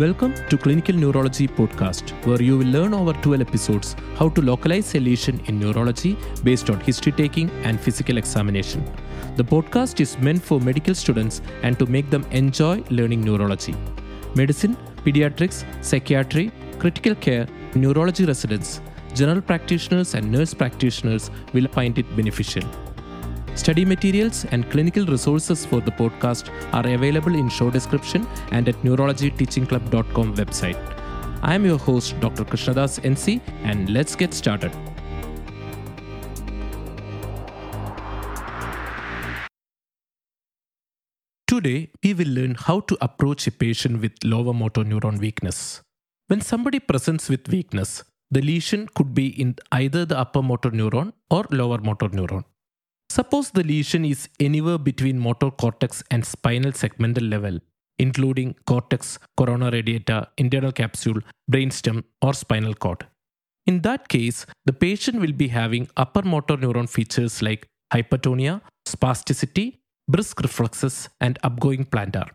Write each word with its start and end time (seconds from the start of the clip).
Welcome 0.00 0.34
to 0.50 0.58
Clinical 0.58 0.94
Neurology 0.94 1.48
Podcast, 1.48 2.10
where 2.26 2.42
you 2.42 2.58
will 2.58 2.66
learn 2.66 2.92
over 2.92 3.14
12 3.14 3.40
episodes 3.40 3.96
how 4.16 4.28
to 4.28 4.42
localize 4.42 4.94
a 4.94 5.00
lesion 5.00 5.40
in 5.46 5.58
neurology 5.58 6.18
based 6.44 6.68
on 6.68 6.80
history 6.80 7.12
taking 7.12 7.48
and 7.64 7.80
physical 7.80 8.18
examination. 8.18 8.84
The 9.36 9.42
podcast 9.42 9.98
is 10.00 10.18
meant 10.18 10.42
for 10.42 10.60
medical 10.60 10.94
students 10.94 11.40
and 11.62 11.78
to 11.78 11.86
make 11.86 12.10
them 12.10 12.26
enjoy 12.30 12.84
learning 12.90 13.22
neurology. 13.22 13.74
Medicine, 14.34 14.76
pediatrics, 14.96 15.64
psychiatry, 15.82 16.52
critical 16.78 17.14
care, 17.14 17.46
neurology 17.74 18.26
residents, 18.26 18.82
general 19.14 19.40
practitioners, 19.40 20.12
and 20.12 20.30
nurse 20.30 20.52
practitioners 20.52 21.30
will 21.54 21.68
find 21.68 21.98
it 21.98 22.16
beneficial. 22.16 22.64
Study 23.56 23.86
materials 23.86 24.44
and 24.52 24.70
clinical 24.70 25.06
resources 25.06 25.64
for 25.64 25.80
the 25.80 25.90
podcast 25.90 26.50
are 26.74 26.86
available 26.86 27.34
in 27.34 27.48
show 27.48 27.70
description 27.70 28.26
and 28.52 28.68
at 28.68 28.74
neurologyteachingclub.com 28.82 30.36
website. 30.36 30.78
I 31.42 31.54
am 31.54 31.64
your 31.64 31.78
host 31.78 32.20
Dr. 32.20 32.44
Krishnadas 32.44 33.00
NC 33.00 33.40
and 33.62 33.88
let's 33.88 34.14
get 34.14 34.34
started. 34.34 34.72
Today, 41.48 41.90
we 42.04 42.12
will 42.12 42.28
learn 42.28 42.56
how 42.56 42.80
to 42.80 42.98
approach 43.00 43.46
a 43.46 43.50
patient 43.50 44.02
with 44.02 44.12
lower 44.22 44.52
motor 44.52 44.82
neuron 44.84 45.18
weakness. 45.18 45.80
When 46.26 46.42
somebody 46.42 46.78
presents 46.78 47.30
with 47.30 47.48
weakness, 47.48 48.04
the 48.30 48.42
lesion 48.42 48.88
could 48.94 49.14
be 49.14 49.28
in 49.40 49.56
either 49.72 50.04
the 50.04 50.18
upper 50.18 50.42
motor 50.42 50.70
neuron 50.70 51.14
or 51.30 51.46
lower 51.50 51.78
motor 51.78 52.08
neuron. 52.08 52.44
Suppose 53.16 53.50
the 53.50 53.62
lesion 53.62 54.04
is 54.04 54.28
anywhere 54.38 54.76
between 54.76 55.18
motor 55.18 55.50
cortex 55.50 56.02
and 56.10 56.22
spinal 56.22 56.72
segmental 56.72 57.26
level, 57.30 57.58
including 57.98 58.54
cortex, 58.66 59.18
corona 59.38 59.70
radiata, 59.70 60.28
internal 60.36 60.70
capsule, 60.70 61.20
brainstem, 61.50 62.04
or 62.20 62.34
spinal 62.34 62.74
cord. 62.74 63.06
In 63.66 63.80
that 63.86 64.10
case, 64.10 64.44
the 64.66 64.74
patient 64.74 65.18
will 65.18 65.32
be 65.32 65.48
having 65.48 65.88
upper 65.96 66.20
motor 66.20 66.58
neuron 66.58 66.90
features 66.96 67.40
like 67.40 67.66
hypertonia, 67.90 68.60
spasticity, 68.86 69.78
brisk 70.06 70.42
reflexes, 70.42 71.08
and 71.18 71.38
upgoing 71.42 71.88
plantar. 71.88 72.28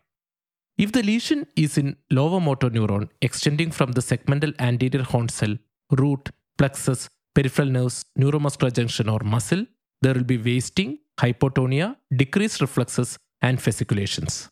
If 0.80 0.94
the 0.94 1.04
lesion 1.04 1.45
is 1.56 1.78
in 1.78 1.95
lower 2.10 2.40
motor 2.40 2.72
neuron 2.72 3.10
extending 3.22 3.70
from 3.70 3.92
the 3.92 4.02
segmental 4.02 4.56
anterior 4.58 5.04
horn 5.04 5.30
cell, 5.30 5.56
root, 5.92 6.32
plexus, 6.58 7.08
peripheral 7.36 7.70
nerves, 7.70 8.04
neuromuscular 8.18 8.73
junction, 8.73 9.10
or 9.10 9.20
muscle, 9.20 9.64
there 10.02 10.14
will 10.14 10.24
be 10.24 10.38
wasting, 10.38 11.00
hypotonia, 11.20 11.96
decreased 12.16 12.62
reflexes, 12.62 13.18
and 13.42 13.62
fasciculations. 13.62 14.50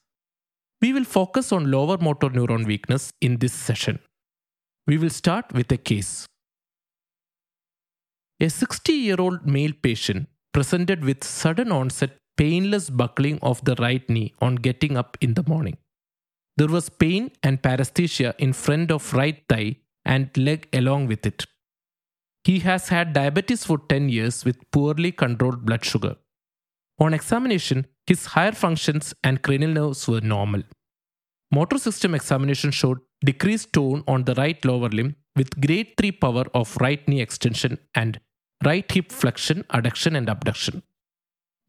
We 0.81 0.93
will 0.93 1.03
focus 1.03 1.51
on 1.51 1.71
lower 1.71 1.97
motor 1.97 2.29
neuron 2.29 2.65
weakness 2.65 3.11
in 3.21 3.37
this 3.37 3.53
session. 3.53 3.99
We 4.87 4.97
will 4.97 5.09
start 5.09 5.51
with 5.53 5.71
a 5.71 5.77
case. 5.77 6.25
A 8.39 8.49
60 8.49 8.93
year 8.93 9.17
old 9.19 9.45
male 9.45 9.73
patient 9.83 10.29
presented 10.53 11.03
with 11.03 11.23
sudden 11.23 11.71
onset 11.71 12.11
painless 12.37 12.89
buckling 12.89 13.37
of 13.41 13.63
the 13.65 13.75
right 13.75 14.09
knee 14.09 14.33
on 14.39 14.55
getting 14.55 14.95
up 14.95 15.17
in 15.19 15.33
the 15.33 15.43
morning. 15.45 15.77
There 16.55 16.69
was 16.69 16.87
pain 16.87 17.31
and 17.43 17.61
paresthesia 17.61 18.33
in 18.37 18.53
front 18.53 18.91
of 18.91 19.13
right 19.13 19.43
thigh 19.49 19.75
and 20.05 20.29
leg 20.37 20.67
along 20.73 21.07
with 21.07 21.25
it. 21.25 21.45
He 22.49 22.57
has 22.59 22.89
had 22.89 23.13
diabetes 23.13 23.63
for 23.63 23.77
10 23.77 24.09
years 24.09 24.43
with 24.43 24.57
poorly 24.71 25.11
controlled 25.11 25.65
blood 25.67 25.85
sugar. 25.85 26.15
On 26.99 27.13
examination, 27.13 27.85
his 28.07 28.25
higher 28.33 28.53
functions 28.53 29.13
and 29.23 29.43
cranial 29.43 29.71
nerves 29.71 30.07
were 30.07 30.21
normal. 30.21 30.63
Motor 31.51 31.77
system 31.77 32.15
examination 32.15 32.71
showed 32.71 33.01
decreased 33.23 33.71
tone 33.73 34.03
on 34.07 34.23
the 34.23 34.33
right 34.33 34.65
lower 34.65 34.89
limb 34.89 35.15
with 35.35 35.61
grade 35.61 35.93
3 35.99 36.11
power 36.23 36.45
of 36.55 36.75
right 36.77 37.07
knee 37.07 37.21
extension 37.21 37.77
and 37.93 38.19
right 38.65 38.91
hip 38.91 39.11
flexion, 39.11 39.63
adduction, 39.69 40.17
and 40.17 40.27
abduction. 40.27 40.81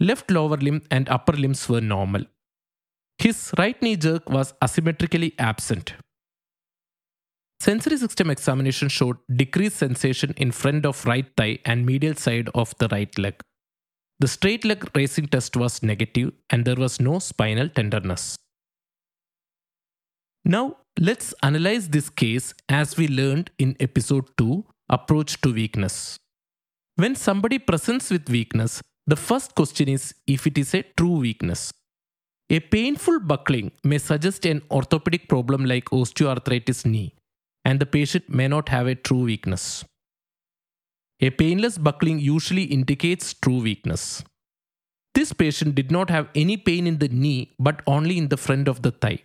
Left 0.09 0.31
lower 0.31 0.57
limb 0.57 0.81
and 0.91 1.11
upper 1.11 1.35
limbs 1.35 1.69
were 1.69 1.83
normal. 1.83 2.25
His 3.19 3.53
right 3.59 3.81
knee 3.83 3.97
jerk 3.97 4.31
was 4.31 4.55
asymmetrically 4.63 5.35
absent. 5.39 5.93
Sensory 7.61 7.99
system 7.99 8.31
examination 8.31 8.89
showed 8.89 9.19
decreased 9.37 9.77
sensation 9.77 10.33
in 10.39 10.51
front 10.51 10.87
of 10.87 11.05
right 11.05 11.27
thigh 11.37 11.59
and 11.67 11.85
medial 11.85 12.15
side 12.15 12.49
of 12.55 12.75
the 12.79 12.89
right 12.89 13.17
leg. 13.19 13.35
The 14.19 14.29
straight 14.29 14.65
leg 14.65 14.89
raising 14.95 15.27
test 15.27 15.57
was 15.57 15.83
negative 15.83 16.33
and 16.49 16.65
there 16.65 16.77
was 16.77 17.01
no 17.01 17.19
spinal 17.19 17.69
tenderness. 17.69 18.37
Now, 20.45 20.79
let's 20.99 21.35
analyze 21.43 21.89
this 21.91 22.09
case 22.09 22.55
as 22.69 22.97
we 22.97 23.09
learned 23.09 23.51
in 23.59 23.77
episode 23.79 24.27
2 24.39 24.65
Approach 24.89 25.41
to 25.43 25.53
Weakness. 25.53 26.17
When 26.97 27.15
somebody 27.15 27.59
presents 27.59 28.11
with 28.11 28.29
weakness, 28.31 28.81
the 29.07 29.17
first 29.17 29.55
question 29.55 29.89
is 29.89 30.15
if 30.27 30.47
it 30.47 30.57
is 30.57 30.75
a 30.75 30.83
true 30.97 31.19
weakness. 31.19 31.73
A 32.49 32.61
painful 32.61 33.21
buckling 33.21 33.71
may 33.85 33.99
suggest 33.99 34.45
an 34.45 34.63
orthopedic 34.71 35.29
problem 35.29 35.65
like 35.65 35.85
osteoarthritis 35.87 36.85
knee, 36.85 37.15
and 37.71 37.79
the 37.85 37.91
patient 37.95 38.29
may 38.41 38.49
not 38.55 38.75
have 38.75 38.89
a 38.93 38.97
true 39.09 39.25
weakness. 39.31 39.65
A 41.29 41.31
painless 41.41 41.77
buckling 41.87 42.19
usually 42.19 42.65
indicates 42.77 43.33
true 43.47 43.61
weakness. 43.67 44.05
This 45.17 45.33
patient 45.43 45.75
did 45.81 45.91
not 45.97 46.11
have 46.15 46.29
any 46.35 46.57
pain 46.69 46.87
in 46.93 46.99
the 47.03 47.09
knee 47.09 47.53
but 47.59 47.83
only 47.97 48.17
in 48.23 48.29
the 48.33 48.41
front 48.47 48.69
of 48.73 48.81
the 48.87 48.93
thigh. 49.03 49.19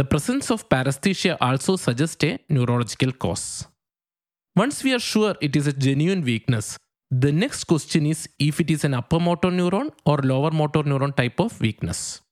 The 0.00 0.06
presence 0.12 0.50
of 0.50 0.68
paresthesia 0.70 1.36
also 1.48 1.76
suggests 1.76 2.24
a 2.24 2.38
neurological 2.48 3.12
cause. 3.12 3.66
Once 4.56 4.82
we 4.84 4.94
are 4.94 5.04
sure 5.12 5.34
it 5.40 5.54
is 5.60 5.66
a 5.66 5.72
genuine 5.86 6.22
weakness, 6.22 6.76
the 7.10 7.32
next 7.42 7.64
question 7.64 8.06
is 8.06 8.28
if 8.38 8.58
it 8.64 8.70
is 8.70 8.84
an 8.88 8.94
upper 8.94 9.20
motor 9.20 9.50
neuron 9.50 9.90
or 10.06 10.18
lower 10.32 10.50
motor 10.50 10.82
neuron 10.82 11.14
type 11.14 11.38
of 11.46 11.60
weakness. 11.60 12.22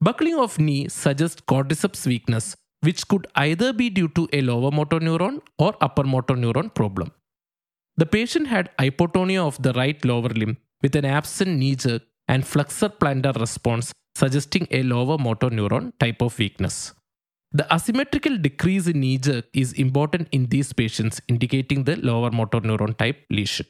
Buckling 0.00 0.38
of 0.46 0.58
knee 0.58 0.88
suggests 0.88 1.42
quadriceps 1.52 2.06
weakness, 2.06 2.56
which 2.84 3.06
could 3.08 3.26
either 3.34 3.72
be 3.72 3.88
due 3.98 4.08
to 4.08 4.28
a 4.32 4.40
lower 4.50 4.70
motor 4.70 5.00
neuron 5.08 5.40
or 5.58 5.74
upper 5.80 6.04
motor 6.14 6.34
neuron 6.34 6.72
problem. 6.80 7.10
The 7.96 8.06
patient 8.06 8.48
had 8.48 8.70
hypotonia 8.78 9.46
of 9.46 9.62
the 9.62 9.72
right 9.72 10.04
lower 10.04 10.32
limb 10.40 10.56
with 10.82 10.96
an 10.96 11.04
absent 11.04 11.58
knee 11.58 11.76
jerk 11.76 12.02
and 12.28 12.46
flexor 12.46 12.88
plantar 12.88 13.34
response 13.44 13.92
suggesting 14.16 14.66
a 14.70 14.82
lower 14.82 15.18
motor 15.18 15.50
neuron 15.50 15.92
type 15.98 16.20
of 16.22 16.38
weakness. 16.38 16.92
The 17.52 17.66
asymmetrical 17.72 18.36
decrease 18.36 18.88
in 18.88 19.00
knee 19.00 19.18
jerk 19.18 19.44
is 19.52 19.72
important 19.74 20.28
in 20.32 20.46
these 20.46 20.72
patients, 20.72 21.20
indicating 21.28 21.84
the 21.84 21.96
lower 21.96 22.30
motor 22.30 22.60
neuron 22.60 22.96
type 22.96 23.24
lesion. 23.30 23.66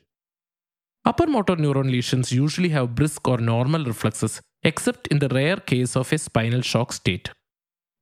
Upper 1.04 1.26
motor 1.26 1.56
neuron 1.56 1.90
lesions 1.90 2.32
usually 2.32 2.70
have 2.70 2.94
brisk 2.94 3.28
or 3.28 3.36
normal 3.36 3.84
reflexes, 3.84 4.40
except 4.62 5.06
in 5.08 5.18
the 5.18 5.28
rare 5.28 5.58
case 5.58 5.96
of 5.96 6.10
a 6.14 6.18
spinal 6.18 6.62
shock 6.62 6.94
state. 6.94 7.28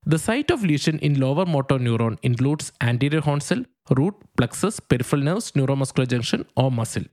The 0.04 0.18
site 0.18 0.50
of 0.50 0.64
lesion 0.64 0.98
in 0.98 1.20
lower 1.20 1.46
motor 1.46 1.78
neuron 1.78 2.18
includes 2.22 2.72
anterior 2.80 3.20
horn 3.20 3.40
cell, 3.40 3.64
root, 3.90 4.14
plexus, 4.36 4.80
peripheral 4.80 5.22
nerves, 5.22 5.52
neuromuscular 5.52 6.08
junction, 6.08 6.44
or 6.56 6.72
muscle. 6.72 7.04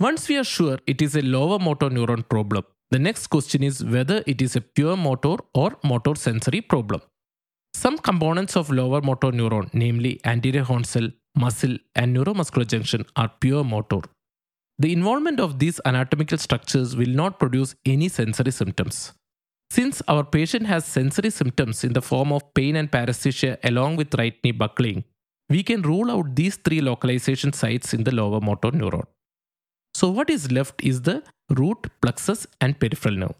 Once 0.00 0.28
we 0.28 0.36
are 0.38 0.44
sure 0.44 0.78
it 0.86 1.02
is 1.02 1.14
a 1.14 1.20
lower 1.20 1.58
motor 1.58 1.90
neuron 1.90 2.26
problem, 2.26 2.64
the 2.90 2.98
next 2.98 3.26
question 3.26 3.62
is 3.62 3.84
whether 3.84 4.22
it 4.26 4.40
is 4.40 4.56
a 4.56 4.62
pure 4.62 4.96
motor 4.96 5.36
or 5.52 5.76
motor 5.84 6.14
sensory 6.14 6.62
problem. 6.62 7.02
Some 7.74 7.98
components 7.98 8.56
of 8.56 8.70
lower 8.70 9.02
motor 9.02 9.32
neuron, 9.32 9.68
namely 9.74 10.20
anterior 10.24 10.62
horn 10.62 10.84
cell, 10.84 11.10
muscle, 11.34 11.76
and 11.94 12.16
neuromuscular 12.16 12.66
junction, 12.66 13.04
are 13.16 13.30
pure 13.40 13.62
motor. 13.62 14.00
The 14.78 14.92
involvement 14.92 15.38
of 15.38 15.58
these 15.58 15.80
anatomical 15.84 16.38
structures 16.38 16.96
will 16.96 17.08
not 17.08 17.38
produce 17.38 17.74
any 17.84 18.08
sensory 18.08 18.52
symptoms. 18.52 19.12
Since 19.70 20.02
our 20.08 20.24
patient 20.24 20.66
has 20.66 20.84
sensory 20.84 21.30
symptoms 21.30 21.84
in 21.84 21.92
the 21.92 22.02
form 22.02 22.32
of 22.32 22.54
pain 22.54 22.76
and 22.76 22.90
paresthesia 22.90 23.58
along 23.64 23.96
with 23.96 24.14
right 24.14 24.36
knee 24.44 24.52
buckling, 24.52 25.04
we 25.48 25.62
can 25.62 25.82
rule 25.82 26.10
out 26.10 26.34
these 26.34 26.56
three 26.56 26.80
localization 26.80 27.52
sites 27.52 27.92
in 27.92 28.04
the 28.04 28.14
lower 28.14 28.40
motor 28.40 28.70
neuron. 28.70 29.06
So, 29.94 30.10
what 30.10 30.30
is 30.30 30.52
left 30.52 30.82
is 30.82 31.02
the 31.02 31.22
root, 31.50 31.86
plexus, 32.02 32.46
and 32.60 32.78
peripheral 32.78 33.16
nerve. 33.16 33.34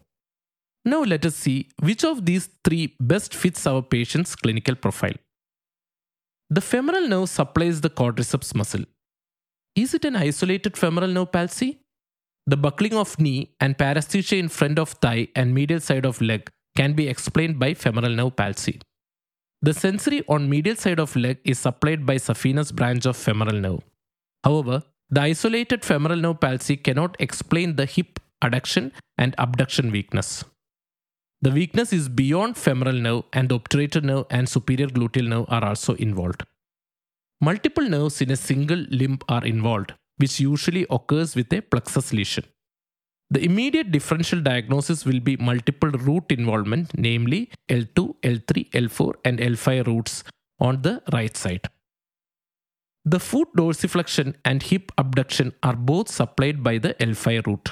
Now, 0.85 1.01
let 1.03 1.25
us 1.25 1.35
see 1.35 1.69
which 1.81 2.03
of 2.03 2.25
these 2.25 2.49
three 2.63 2.95
best 2.99 3.33
fits 3.33 3.67
our 3.67 3.81
patient's 3.81 4.35
clinical 4.35 4.75
profile. 4.75 5.17
The 6.49 6.61
femoral 6.61 7.07
nerve 7.07 7.29
supplies 7.29 7.81
the 7.81 7.89
quadriceps 7.89 8.55
muscle. 8.55 8.85
Is 9.75 9.93
it 9.93 10.05
an 10.05 10.15
isolated 10.15 10.77
femoral 10.77 11.09
nerve 11.09 11.31
palsy? 11.31 11.81
The 12.49 12.55
buckling 12.55 12.93
of 12.93 13.19
knee 13.19 13.51
and 13.59 13.77
paresthesia 13.77 14.39
in 14.39 14.47
front 14.47 14.79
of 14.79 14.91
thigh 15.05 15.27
and 15.35 15.53
medial 15.53 15.81
side 15.81 16.05
of 16.05 16.21
leg 16.21 16.49
can 16.77 16.93
be 16.93 17.07
explained 17.09 17.59
by 17.59 17.73
femoral 17.73 18.15
nerve 18.19 18.37
palsy. 18.37 18.79
The 19.61 19.73
sensory 19.73 20.23
on 20.29 20.49
medial 20.49 20.77
side 20.77 20.99
of 20.99 21.15
leg 21.15 21.39
is 21.43 21.59
supplied 21.59 22.05
by 22.05 22.15
saphenous 22.15 22.73
branch 22.73 23.05
of 23.05 23.17
femoral 23.17 23.59
nerve. 23.59 23.81
However, 24.45 24.83
the 25.09 25.21
isolated 25.21 25.83
femoral 25.83 26.17
nerve 26.17 26.39
palsy 26.39 26.77
cannot 26.77 27.17
explain 27.19 27.75
the 27.75 27.85
hip 27.85 28.19
adduction 28.41 28.91
and 29.17 29.35
abduction 29.37 29.91
weakness. 29.91 30.45
The 31.41 31.51
weakness 31.51 31.91
is 31.91 32.07
beyond 32.07 32.57
femoral 32.57 32.93
nerve, 32.93 33.23
and 33.33 33.49
the 33.49 33.59
obturator 33.59 34.01
nerve 34.01 34.25
and 34.29 34.47
superior 34.47 34.87
gluteal 34.87 35.27
nerve 35.27 35.45
are 35.49 35.65
also 35.65 35.95
involved. 35.95 36.43
Multiple 37.41 37.87
nerves 37.87 38.21
in 38.21 38.31
a 38.31 38.35
single 38.35 38.85
limb 38.89 39.19
are 39.27 39.45
involved, 39.45 39.93
which 40.17 40.39
usually 40.39 40.85
occurs 40.89 41.35
with 41.35 41.51
a 41.53 41.61
plexus 41.61 42.13
lesion. 42.13 42.43
The 43.29 43.43
immediate 43.43 43.91
differential 43.91 44.39
diagnosis 44.39 45.05
will 45.05 45.19
be 45.19 45.35
multiple 45.37 45.89
root 45.89 46.25
involvement, 46.29 46.97
namely 46.97 47.51
L2, 47.67 48.15
L3, 48.21 48.69
L4, 48.71 49.13
and 49.25 49.39
L5 49.39 49.87
roots 49.87 50.23
on 50.59 50.81
the 50.81 51.01
right 51.11 51.35
side. 51.35 51.67
The 53.03 53.19
foot 53.19 53.49
dorsiflexion 53.57 54.35
and 54.45 54.63
hip 54.63 54.91
abduction 54.97 55.53
are 55.63 55.75
both 55.75 56.09
supplied 56.09 56.63
by 56.63 56.77
the 56.77 56.93
L5 56.95 57.47
root. 57.47 57.69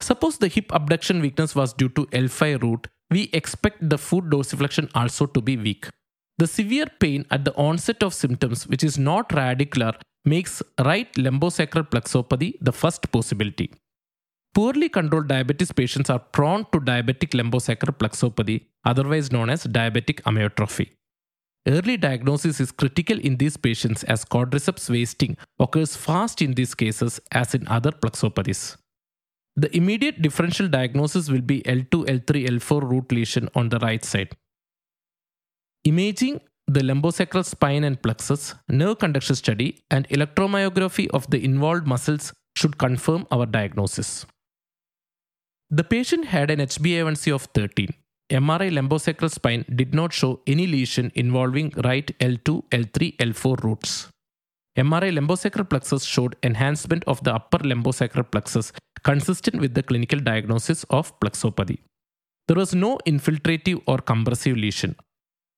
Suppose 0.00 0.38
the 0.38 0.48
hip 0.48 0.72
abduction 0.74 1.20
weakness 1.20 1.54
was 1.54 1.72
due 1.72 1.88
to 1.90 2.06
L5 2.06 2.62
root, 2.62 2.88
we 3.10 3.30
expect 3.32 3.88
the 3.88 3.98
foot 3.98 4.24
dorsiflexion 4.30 4.90
also 4.94 5.26
to 5.26 5.40
be 5.40 5.56
weak. 5.56 5.88
The 6.38 6.46
severe 6.46 6.86
pain 6.98 7.26
at 7.30 7.44
the 7.44 7.54
onset 7.54 8.02
of 8.02 8.12
symptoms, 8.12 8.66
which 8.66 8.82
is 8.82 8.98
not 8.98 9.28
radicular, 9.28 9.94
makes 10.24 10.62
right 10.80 11.12
lumbosacral 11.14 11.88
plexopathy 11.88 12.54
the 12.60 12.72
first 12.72 13.10
possibility. 13.10 13.70
Poorly 14.54 14.88
controlled 14.88 15.28
diabetes 15.28 15.72
patients 15.72 16.08
are 16.08 16.20
prone 16.20 16.64
to 16.72 16.80
diabetic 16.80 17.30
lumbosacral 17.30 17.96
plexopathy, 17.98 18.66
otherwise 18.84 19.32
known 19.32 19.50
as 19.50 19.64
diabetic 19.64 20.22
amyotrophy. 20.22 20.90
Early 21.66 21.96
diagnosis 21.96 22.60
is 22.60 22.70
critical 22.70 23.18
in 23.18 23.36
these 23.38 23.56
patients 23.56 24.04
as 24.04 24.24
quadriceps 24.24 24.88
wasting 24.90 25.36
occurs 25.58 25.96
fast 25.96 26.42
in 26.42 26.52
these 26.52 26.74
cases 26.74 27.20
as 27.32 27.54
in 27.54 27.66
other 27.68 27.90
plexopathies. 27.90 28.76
The 29.56 29.74
immediate 29.76 30.20
differential 30.20 30.68
diagnosis 30.68 31.30
will 31.30 31.40
be 31.40 31.62
L2, 31.62 32.06
L3, 32.06 32.48
L4 32.48 32.82
root 32.82 33.10
lesion 33.10 33.48
on 33.54 33.70
the 33.70 33.78
right 33.78 34.04
side. 34.04 34.36
Imaging 35.84 36.40
the 36.66 36.80
lumbosacral 36.80 37.44
spine 37.44 37.84
and 37.84 38.00
plexus, 38.02 38.54
nerve 38.68 38.98
conduction 38.98 39.36
study, 39.36 39.84
and 39.90 40.08
electromyography 40.08 41.08
of 41.10 41.28
the 41.30 41.44
involved 41.44 41.86
muscles 41.86 42.32
should 42.56 42.78
confirm 42.78 43.26
our 43.30 43.46
diagnosis. 43.46 44.26
The 45.70 45.84
patient 45.84 46.26
had 46.26 46.50
an 46.50 46.60
HbA1c 46.60 47.34
of 47.34 47.42
13. 47.54 47.88
MRI 48.30 48.70
lumbosacral 48.70 49.30
spine 49.30 49.64
did 49.74 49.94
not 49.94 50.12
show 50.12 50.40
any 50.46 50.66
lesion 50.66 51.12
involving 51.14 51.72
right 51.84 52.06
L2, 52.20 52.64
L3, 52.70 53.16
L4 53.16 53.62
roots. 53.62 54.08
MRI 54.78 55.12
lumbosacral 55.12 55.68
plexus 55.68 56.04
showed 56.04 56.36
enhancement 56.42 57.04
of 57.06 57.22
the 57.22 57.34
upper 57.34 57.58
lumbosacral 57.58 58.28
plexus 58.30 58.72
consistent 59.02 59.60
with 59.60 59.74
the 59.74 59.82
clinical 59.82 60.18
diagnosis 60.18 60.84
of 60.84 61.18
plexopathy. 61.20 61.78
There 62.48 62.56
was 62.56 62.74
no 62.74 62.98
infiltrative 63.06 63.82
or 63.86 63.98
compressive 63.98 64.56
lesion. 64.56 64.96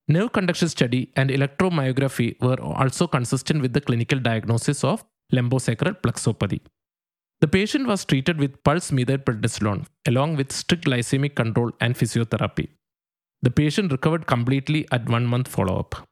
Nerve 0.09 0.31
conduction 0.31 0.69
study 0.69 1.11
and 1.17 1.29
electromyography 1.29 2.41
were 2.41 2.59
also 2.61 3.07
consistent 3.07 3.61
with 3.61 3.73
the 3.73 3.81
clinical 3.81 4.19
diagnosis 4.19 4.83
of 4.83 5.03
lumbosacral 5.33 6.01
plexopathy. 6.01 6.61
The 7.41 7.47
patient 7.47 7.87
was 7.87 8.05
treated 8.05 8.39
with 8.39 8.63
pulse 8.63 8.91
methylprednisolone 8.91 9.85
along 10.07 10.37
with 10.37 10.53
strict 10.53 10.85
glycemic 10.85 11.35
control 11.35 11.71
and 11.81 11.95
physiotherapy. 11.95 12.69
The 13.41 13.51
patient 13.51 13.91
recovered 13.91 14.25
completely 14.25 14.87
at 14.91 15.09
one 15.09 15.25
month 15.25 15.49
follow 15.49 15.77
up. 15.77 16.07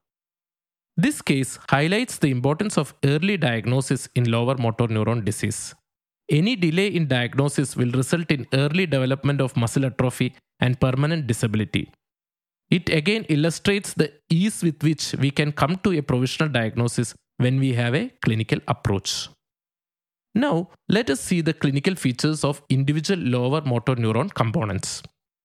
This 0.97 1.21
case 1.21 1.57
highlights 1.69 2.17
the 2.17 2.31
importance 2.31 2.77
of 2.77 2.93
early 3.03 3.37
diagnosis 3.37 4.07
in 4.15 4.29
lower 4.29 4.57
motor 4.57 4.87
neuron 4.87 5.25
disease. 5.25 5.73
Any 6.29 6.55
delay 6.55 6.87
in 6.87 7.07
diagnosis 7.07 7.75
will 7.75 7.91
result 7.91 8.29
in 8.31 8.45
early 8.53 8.85
development 8.85 9.41
of 9.41 9.55
muscle 9.55 9.85
atrophy 9.85 10.35
and 10.59 10.79
permanent 10.79 11.27
disability. 11.27 11.91
It 12.69 12.89
again 12.89 13.25
illustrates 13.29 13.93
the 13.93 14.11
ease 14.29 14.63
with 14.63 14.81
which 14.83 15.13
we 15.19 15.31
can 15.31 15.51
come 15.51 15.75
to 15.77 15.97
a 15.97 16.01
provisional 16.01 16.51
diagnosis 16.51 17.13
when 17.37 17.59
we 17.59 17.73
have 17.73 17.93
a 17.93 18.11
clinical 18.23 18.59
approach. 18.67 19.29
Now, 20.33 20.69
let 20.89 21.09
us 21.09 21.21
see 21.21 21.41
the 21.41 21.53
clinical 21.53 21.95
features 21.95 22.43
of 22.43 22.61
individual 22.69 23.19
lower 23.19 23.61
motor 23.61 23.95
neuron 23.95 24.33
components. 24.33 25.03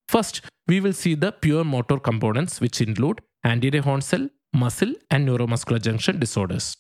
First, 0.09 0.41
we 0.67 0.81
will 0.81 0.93
see 0.93 1.15
the 1.15 1.31
pure 1.31 1.63
motor 1.63 1.99
components 1.99 2.61
which 2.61 2.81
include 2.81 3.21
anterior 3.45 3.83
horn 3.83 4.01
cell, 4.01 4.29
muscle 4.53 4.95
and 5.11 5.29
neuromuscular 5.29 5.81
junction 5.81 6.19
disorders. 6.19 6.77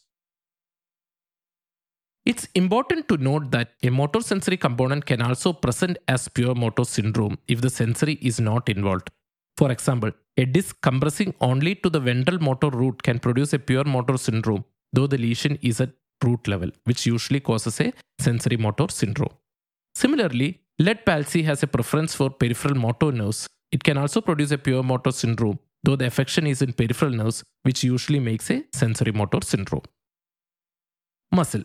It's 2.26 2.48
important 2.54 3.08
to 3.08 3.16
note 3.16 3.50
that 3.52 3.72
a 3.82 3.90
motor 3.90 4.20
sensory 4.20 4.56
component 4.56 5.06
can 5.06 5.22
also 5.22 5.52
present 5.52 5.96
as 6.08 6.28
pure 6.28 6.54
motor 6.54 6.84
syndrome 6.84 7.38
if 7.46 7.60
the 7.60 7.70
sensory 7.70 8.14
is 8.20 8.40
not 8.40 8.68
involved. 8.68 9.10
For 9.60 9.70
example, 9.70 10.12
a 10.38 10.46
disc 10.46 10.76
compressing 10.80 11.34
only 11.48 11.74
to 11.82 11.90
the 11.94 12.00
ventral 12.00 12.38
motor 12.38 12.70
root 12.70 13.02
can 13.02 13.18
produce 13.18 13.52
a 13.52 13.58
pure 13.58 13.84
motor 13.84 14.16
syndrome, 14.16 14.64
though 14.94 15.06
the 15.06 15.18
lesion 15.18 15.58
is 15.60 15.82
at 15.82 15.90
root 16.24 16.48
level, 16.48 16.70
which 16.84 17.04
usually 17.04 17.40
causes 17.40 17.78
a 17.78 17.92
sensory 18.18 18.56
motor 18.56 18.86
syndrome. 18.88 19.34
Similarly, 19.94 20.60
lead 20.78 21.04
palsy 21.04 21.42
has 21.42 21.62
a 21.62 21.66
preference 21.66 22.14
for 22.14 22.30
peripheral 22.30 22.74
motor 22.74 23.12
nerves. 23.12 23.46
It 23.70 23.84
can 23.84 23.98
also 23.98 24.22
produce 24.22 24.50
a 24.50 24.56
pure 24.56 24.82
motor 24.82 25.12
syndrome, 25.12 25.58
though 25.84 25.96
the 25.96 26.06
affection 26.06 26.46
is 26.46 26.62
in 26.62 26.72
peripheral 26.72 27.12
nerves, 27.12 27.44
which 27.64 27.84
usually 27.84 28.20
makes 28.20 28.50
a 28.50 28.64
sensory 28.72 29.12
motor 29.12 29.40
syndrome. 29.42 29.84
Muscle. 31.32 31.64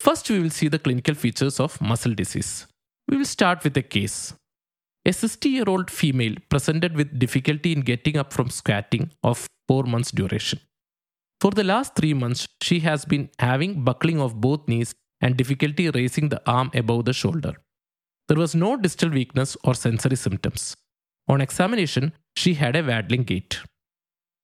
First, 0.00 0.30
we 0.30 0.40
will 0.40 0.56
see 0.58 0.68
the 0.68 0.78
clinical 0.78 1.14
features 1.14 1.60
of 1.60 1.78
muscle 1.82 2.14
disease. 2.14 2.66
We 3.08 3.18
will 3.18 3.26
start 3.26 3.62
with 3.62 3.76
a 3.76 3.82
case. 3.82 4.32
A 5.08 5.12
60 5.12 5.48
year 5.48 5.68
old 5.68 5.88
female 5.88 6.34
presented 6.48 6.96
with 6.96 7.18
difficulty 7.24 7.72
in 7.72 7.82
getting 7.90 8.16
up 8.16 8.32
from 8.32 8.48
squatting 8.50 9.04
of 9.22 9.46
4 9.68 9.84
months 9.84 10.10
duration. 10.10 10.58
For 11.40 11.52
the 11.58 11.66
last 11.72 11.94
three 11.94 12.14
months, 12.22 12.48
she 12.66 12.80
has 12.80 13.04
been 13.04 13.28
having 13.38 13.84
buckling 13.88 14.20
of 14.20 14.40
both 14.46 14.66
knees 14.66 14.92
and 15.20 15.36
difficulty 15.36 15.90
raising 15.90 16.28
the 16.30 16.42
arm 16.56 16.70
above 16.74 17.04
the 17.04 17.12
shoulder. 17.12 17.54
There 18.28 18.42
was 18.44 18.56
no 18.64 18.76
distal 18.76 19.10
weakness 19.10 19.56
or 19.62 19.74
sensory 19.74 20.16
symptoms. 20.16 20.74
On 21.28 21.40
examination, 21.40 22.12
she 22.36 22.54
had 22.54 22.74
a 22.74 22.82
waddling 22.82 23.24
gait. 23.30 23.60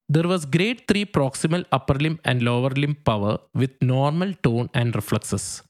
There 0.08 0.28
was 0.32 0.44
grade 0.44 0.82
3 0.86 1.06
proximal 1.06 1.64
upper 1.72 1.94
limb 1.94 2.20
and 2.24 2.42
lower 2.50 2.70
limb 2.82 2.96
power 3.10 3.38
with 3.52 3.82
normal 3.82 4.32
tone 4.46 4.70
and 4.74 4.94
reflexes. 4.94 5.62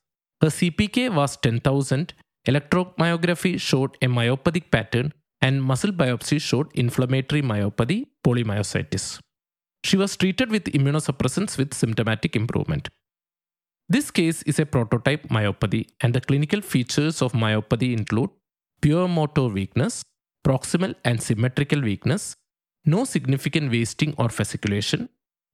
Her 0.42 0.50
CPK 0.58 1.14
was 1.14 1.38
10,000, 1.38 2.12
electromyography 2.46 3.60
showed 3.60 3.96
a 4.02 4.06
myopathic 4.06 4.70
pattern, 4.70 5.12
and 5.40 5.62
muscle 5.62 5.92
biopsy 5.92 6.40
showed 6.40 6.68
inflammatory 6.74 7.42
myopathy, 7.42 8.06
polymyositis. 8.24 9.20
She 9.84 9.96
was 9.96 10.16
treated 10.16 10.50
with 10.50 10.64
immunosuppressants 10.64 11.58
with 11.58 11.74
symptomatic 11.74 12.36
improvement. 12.36 12.88
This 13.88 14.10
case 14.10 14.42
is 14.42 14.58
a 14.58 14.66
prototype 14.66 15.28
myopathy, 15.28 15.88
and 16.00 16.14
the 16.14 16.20
clinical 16.20 16.60
features 16.60 17.20
of 17.20 17.32
myopathy 17.32 17.92
include 17.92 18.30
pure 18.80 19.08
motor 19.08 19.48
weakness, 19.48 20.02
proximal 20.46 20.94
and 21.04 21.22
symmetrical 21.22 21.80
weakness, 21.80 22.34
no 22.84 23.04
significant 23.04 23.70
wasting 23.70 24.14
or 24.18 24.28
fasciculation. 24.28 25.08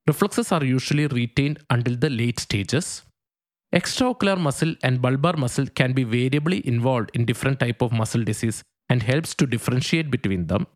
Reflexes 0.06 0.52
are 0.52 0.64
usually 0.64 1.06
retained 1.06 1.58
until 1.68 1.96
the 1.96 2.08
late 2.08 2.40
stages. 2.40 3.02
Extraocular 3.74 4.38
muscle 4.38 4.74
and 4.82 5.02
bulbar 5.02 5.36
muscle 5.36 5.66
can 5.66 5.92
be 5.92 6.04
variably 6.04 6.66
involved 6.66 7.10
in 7.12 7.26
different 7.26 7.60
type 7.60 7.82
of 7.82 7.92
muscle 7.92 8.24
disease 8.24 8.62
and 8.88 9.02
helps 9.02 9.34
to 9.34 9.46
differentiate 9.46 10.10
between 10.10 10.46
them. 10.46 10.66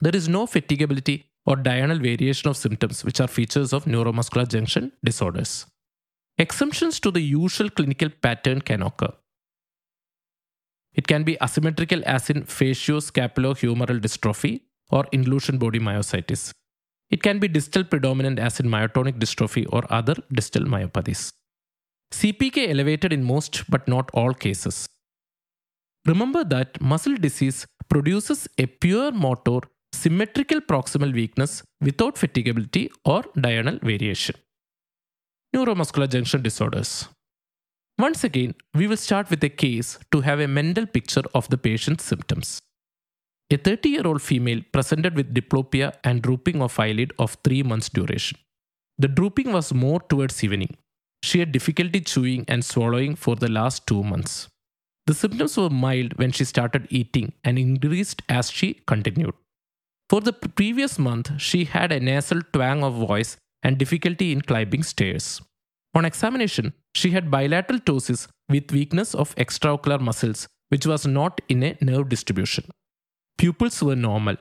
There 0.00 0.16
is 0.16 0.28
no 0.28 0.46
fatigability 0.46 1.24
or 1.44 1.56
diurnal 1.56 1.98
variation 1.98 2.48
of 2.48 2.56
symptoms, 2.56 3.04
which 3.04 3.20
are 3.20 3.28
features 3.28 3.72
of 3.72 3.84
neuromuscular 3.84 4.48
junction 4.48 4.92
disorders. 5.04 5.66
Exemptions 6.38 6.98
to 7.00 7.10
the 7.10 7.20
usual 7.20 7.68
clinical 7.68 8.08
pattern 8.08 8.62
can 8.62 8.82
occur. 8.82 9.12
It 10.94 11.06
can 11.06 11.24
be 11.24 11.36
asymmetrical, 11.42 12.02
as 12.06 12.30
in 12.30 12.44
facioscapulohumeral 12.44 14.00
dystrophy 14.00 14.62
or 14.90 15.06
inclusion 15.12 15.58
body 15.58 15.78
myositis. 15.78 16.52
It 17.10 17.22
can 17.22 17.38
be 17.38 17.48
distal 17.48 17.84
predominant, 17.84 18.38
as 18.38 18.60
in 18.60 18.66
myotonic 18.66 19.18
dystrophy 19.18 19.66
or 19.70 19.84
other 19.90 20.14
distal 20.32 20.64
myopathies. 20.64 21.32
CPK 22.12 22.68
elevated 22.68 23.12
in 23.12 23.24
most 23.24 23.64
but 23.68 23.88
not 23.88 24.10
all 24.12 24.34
cases. 24.34 24.86
Remember 26.06 26.44
that 26.44 26.80
muscle 26.80 27.16
disease 27.16 27.66
produces 27.88 28.48
a 28.58 28.66
pure 28.66 29.12
motor 29.12 29.60
symmetrical 29.92 30.60
proximal 30.60 31.12
weakness 31.12 31.62
without 31.80 32.16
fatigability 32.16 32.90
or 33.04 33.22
diurnal 33.40 33.78
variation. 33.82 34.36
Neuromuscular 35.54 36.08
junction 36.08 36.42
disorders. 36.42 37.08
Once 37.98 38.24
again, 38.24 38.54
we 38.74 38.86
will 38.86 38.96
start 38.96 39.30
with 39.30 39.44
a 39.44 39.48
case 39.48 39.98
to 40.10 40.20
have 40.22 40.40
a 40.40 40.48
mental 40.48 40.86
picture 40.86 41.22
of 41.34 41.48
the 41.50 41.58
patient's 41.58 42.04
symptoms. 42.04 42.60
A 43.50 43.58
30 43.58 43.88
year 43.90 44.06
old 44.06 44.22
female 44.22 44.62
presented 44.72 45.14
with 45.14 45.34
diplopia 45.34 45.92
and 46.04 46.22
drooping 46.22 46.62
of 46.62 46.78
eyelid 46.80 47.12
of 47.18 47.36
3 47.44 47.62
months 47.62 47.90
duration. 47.90 48.38
The 48.98 49.08
drooping 49.08 49.52
was 49.52 49.74
more 49.74 50.00
towards 50.00 50.42
evening. 50.42 50.76
She 51.22 51.38
had 51.38 51.52
difficulty 51.52 52.00
chewing 52.00 52.44
and 52.48 52.64
swallowing 52.64 53.14
for 53.14 53.36
the 53.36 53.50
last 53.50 53.86
2 53.86 54.02
months. 54.02 54.48
The 55.06 55.14
symptoms 55.14 55.56
were 55.56 55.70
mild 55.70 56.18
when 56.18 56.32
she 56.32 56.44
started 56.44 56.86
eating 56.90 57.32
and 57.44 57.58
increased 57.58 58.22
as 58.28 58.50
she 58.50 58.74
continued. 58.86 59.34
For 60.10 60.20
the 60.20 60.32
previous 60.32 60.98
month, 60.98 61.40
she 61.40 61.64
had 61.64 61.92
a 61.92 62.00
nasal 62.00 62.42
twang 62.52 62.84
of 62.84 62.94
voice 62.94 63.36
and 63.62 63.78
difficulty 63.78 64.32
in 64.32 64.42
climbing 64.42 64.82
stairs. 64.82 65.40
On 65.94 66.04
examination, 66.04 66.72
she 66.94 67.10
had 67.10 67.30
bilateral 67.30 67.80
ptosis 67.80 68.26
with 68.48 68.72
weakness 68.72 69.14
of 69.14 69.34
extraocular 69.36 70.00
muscles, 70.00 70.48
which 70.68 70.86
was 70.86 71.06
not 71.06 71.40
in 71.48 71.62
a 71.62 71.76
nerve 71.80 72.08
distribution. 72.08 72.64
Pupils 73.38 73.82
were 73.82 73.96
normal. 73.96 74.36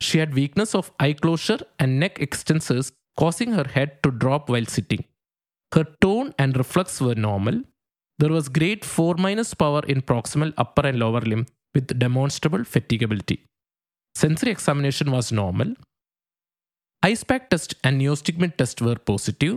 She 0.00 0.18
had 0.18 0.34
weakness 0.34 0.74
of 0.74 0.92
eye 0.98 1.12
closure 1.14 1.60
and 1.78 2.00
neck 2.00 2.18
extensors, 2.18 2.92
causing 3.18 3.52
her 3.52 3.68
head 3.68 4.02
to 4.02 4.10
drop 4.10 4.48
while 4.48 4.66
sitting. 4.66 5.04
Her 5.74 5.84
tone 6.00 6.32
and 6.38 6.56
reflex 6.56 7.00
were 7.00 7.16
normal. 7.16 7.62
There 8.20 8.30
was 8.30 8.48
grade 8.48 8.84
4 8.84 9.16
minus 9.16 9.54
power 9.54 9.82
in 9.92 10.02
proximal 10.02 10.54
upper 10.56 10.86
and 10.86 10.98
lower 11.00 11.20
limb 11.20 11.46
with 11.74 11.98
demonstrable 11.98 12.60
fatigability. 12.60 13.40
Sensory 14.14 14.52
examination 14.52 15.10
was 15.10 15.32
normal. 15.32 15.74
ice 17.02 17.24
pack 17.30 17.50
test 17.50 17.74
and 17.84 18.00
neostigmine 18.00 18.56
test 18.56 18.80
were 18.80 18.94
positive. 19.10 19.56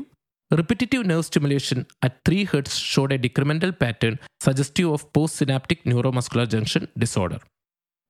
Repetitive 0.59 1.05
nerve 1.05 1.25
stimulation 1.25 1.85
at 2.01 2.17
3 2.25 2.45
Hz 2.45 2.73
showed 2.91 3.11
a 3.11 3.19
decremental 3.19 3.77
pattern 3.83 4.19
suggestive 4.45 4.89
of 4.95 5.11
postsynaptic 5.13 5.83
neuromuscular 5.83 6.47
junction 6.53 6.87
disorder. 6.97 7.39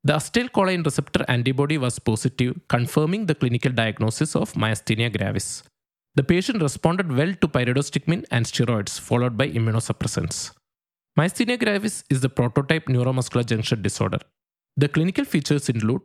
The 0.04 0.14
acetylcholine 0.14 0.86
receptor 0.86 1.26
antibody 1.28 1.78
was 1.78 2.00
positive, 2.00 2.54
confirming 2.70 3.26
the 3.26 3.36
clinical 3.36 3.72
diagnosis 3.72 4.36
of 4.36 4.54
myasthenia 4.54 5.12
gravis. 5.18 5.50
The 6.18 6.24
patient 6.24 6.64
responded 6.64 7.12
well 7.12 7.34
to 7.42 7.48
pyridostigmine 7.48 8.26
and 8.32 8.44
steroids, 8.44 9.00
followed 9.00 9.38
by 9.38 9.50
immunosuppressants. 9.50 10.52
Myasthenia 11.16 11.60
gravis 11.64 12.04
is 12.10 12.22
the 12.22 12.30
prototype 12.30 12.86
neuromuscular 12.86 13.46
junction 13.46 13.84
disorder. 13.84 14.18
The 14.78 14.88
clinical 14.88 15.26
features 15.26 15.70
include 15.70 16.02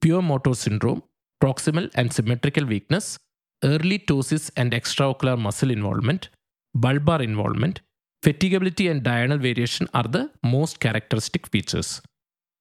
pure 0.00 0.22
motor 0.22 0.54
syndrome, 0.54 1.02
proximal 1.42 1.90
and 1.96 2.12
symmetrical 2.12 2.64
weakness, 2.64 3.18
early 3.64 3.98
ptosis 3.98 4.52
and 4.56 4.70
extraocular 4.70 5.36
muscle 5.36 5.72
involvement, 5.72 6.28
bulbar 6.76 7.20
involvement, 7.20 7.80
fatigability 8.24 8.88
and 8.88 9.02
diurnal 9.02 9.38
variation 9.38 9.88
are 9.94 10.04
the 10.04 10.30
most 10.44 10.78
characteristic 10.78 11.48
features. 11.48 12.00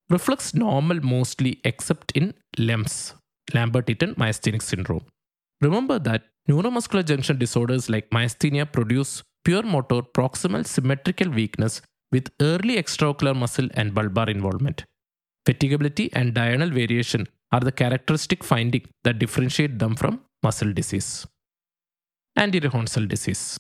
Reflex 0.09 0.55
normal 0.55 1.01
mostly 1.01 1.59
except 1.63 2.11
in 2.13 2.33
LEMS, 2.57 3.13
Lambert-Eaton 3.53 4.15
myasthenic 4.15 4.63
syndrome. 4.63 5.05
Remember 5.61 5.99
that 5.99 6.23
neuromuscular 6.49 7.05
junction 7.05 7.37
disorders 7.37 7.89
like 7.89 8.09
myasthenia 8.09 8.71
produce 8.71 9.23
pure 9.43 9.63
motor 9.63 10.01
proximal 10.17 10.65
symmetrical 10.65 11.29
weakness 11.29 11.81
with 12.11 12.29
early 12.41 12.75
extraocular 12.75 13.35
muscle 13.35 13.69
and 13.73 13.93
bulbar 13.93 14.29
involvement. 14.29 14.85
Fatigability 15.47 16.09
and 16.13 16.33
diurnal 16.33 16.69
variation 16.69 17.27
are 17.51 17.59
the 17.59 17.71
characteristic 17.71 18.43
finding 18.43 18.83
that 19.03 19.19
differentiate 19.19 19.79
them 19.79 19.95
from 19.95 20.21
muscle 20.43 20.73
disease. 20.73 21.25
Horn 22.37 22.51
disease. 23.07 23.57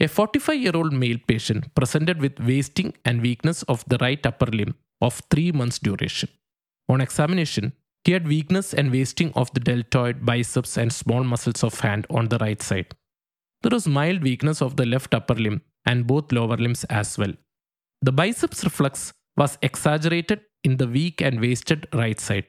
A 0.00 0.08
45 0.08 0.60
year 0.60 0.72
old 0.74 0.92
male 0.92 1.18
patient 1.26 1.74
presented 1.74 2.20
with 2.20 2.40
wasting 2.40 2.94
and 3.04 3.20
weakness 3.20 3.62
of 3.64 3.84
the 3.86 3.98
right 3.98 4.24
upper 4.26 4.46
limb 4.46 4.74
of 5.00 5.20
3 5.30 5.52
months 5.52 5.78
duration. 5.78 6.28
On 6.88 7.00
examination, 7.00 7.72
he 8.04 8.12
had 8.12 8.28
weakness 8.28 8.74
and 8.74 8.90
wasting 8.90 9.32
of 9.34 9.52
the 9.54 9.60
deltoid, 9.60 10.24
biceps, 10.24 10.76
and 10.76 10.92
small 10.92 11.24
muscles 11.24 11.64
of 11.64 11.80
hand 11.80 12.06
on 12.10 12.28
the 12.28 12.38
right 12.38 12.62
side. 12.62 12.94
There 13.62 13.70
was 13.70 13.88
mild 13.88 14.22
weakness 14.22 14.60
of 14.60 14.76
the 14.76 14.84
left 14.84 15.14
upper 15.14 15.34
limb 15.34 15.62
and 15.86 16.06
both 16.06 16.32
lower 16.32 16.56
limbs 16.56 16.84
as 16.84 17.16
well. 17.16 17.32
The 18.02 18.12
biceps 18.12 18.62
reflex 18.62 19.12
was 19.36 19.56
exaggerated 19.62 20.42
in 20.62 20.76
the 20.76 20.86
weak 20.86 21.22
and 21.22 21.40
wasted 21.40 21.88
right 21.94 22.20
side. 22.20 22.46